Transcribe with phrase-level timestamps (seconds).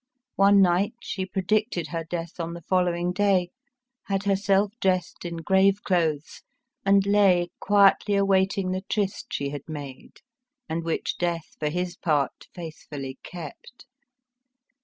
[0.35, 3.51] One night she predicted her death on the follow ing day,
[4.05, 6.41] had herself dressed in grave clothes,
[6.83, 10.21] and lay quietly awaiting the tryst she had made,
[10.67, 13.85] and which Death for his part faithfully kept.